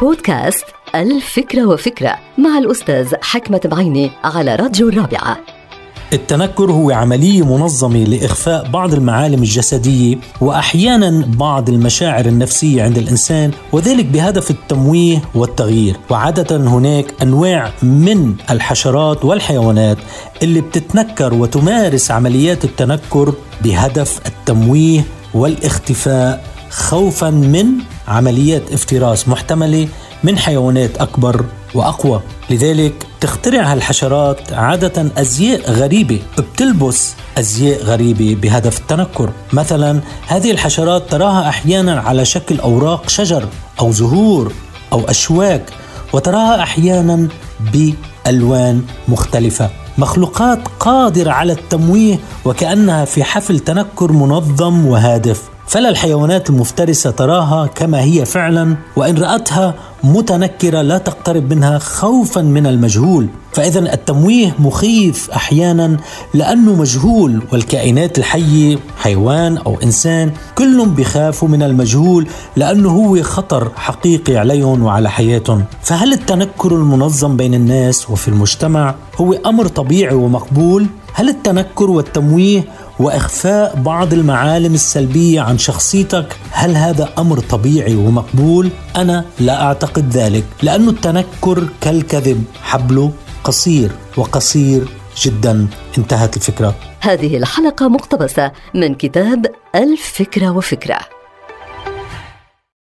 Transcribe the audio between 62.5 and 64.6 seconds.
المجهول فإذا التمويه